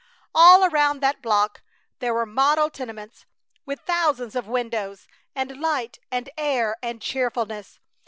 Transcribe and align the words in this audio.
All 0.33 0.63
around 0.65 1.01
that 1.01 1.21
block 1.21 1.61
there 1.99 2.11
were 2.11 2.25
model 2.25 2.71
tenements, 2.71 3.27
with 3.67 3.81
thousands 3.81 4.35
of 4.35 4.47
windows; 4.47 5.07
and 5.35 5.61
light 5.61 5.99
and 6.09 6.27
air 6.39 6.75
and 6.81 6.99
cheerfulness. 6.99 7.77